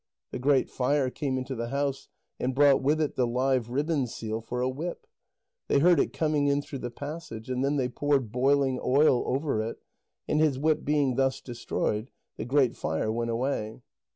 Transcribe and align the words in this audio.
The 0.31 0.39
Great 0.39 0.67
Fire 0.67 1.11
came 1.11 1.37
into 1.37 1.53
the 1.53 1.67
house, 1.69 2.07
and 2.39 2.55
brought 2.55 2.81
with 2.81 2.99
it 2.99 3.15
the 3.15 3.27
live 3.27 3.69
ribbon 3.69 4.07
seal 4.07 4.41
for 4.41 4.59
a 4.59 4.67
whip. 4.67 5.05
They 5.67 5.77
heard 5.77 5.99
it 5.99 6.11
coming 6.11 6.47
in 6.47 6.63
through 6.63 6.79
the 6.79 6.89
passage, 6.89 7.51
and 7.51 7.63
then 7.63 7.75
they 7.75 7.87
poured 7.87 8.31
boiling 8.31 8.79
oil 8.83 9.21
over 9.27 9.61
it, 9.61 9.77
and 10.27 10.39
his 10.41 10.57
whip 10.57 10.83
being 10.83 11.17
thus 11.17 11.39
destroyed, 11.39 12.09
the 12.35 12.45
Great 12.45 12.75
Fire 12.75 13.11
went 13.11 13.29
away. 13.29 13.83